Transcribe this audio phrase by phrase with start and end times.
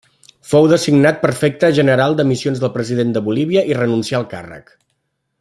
[0.51, 4.75] Fou designat Prefecte general de Missions pel President de Bolívia i renuncià al càrrec.